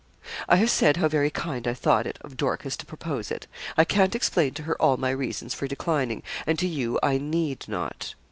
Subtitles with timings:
[0.49, 3.45] 'I have said how very kind I thought it of Dorcas to propose it.
[3.77, 7.65] I can't explain to her all my reasons for declining; and to you I need
[7.67, 8.15] not.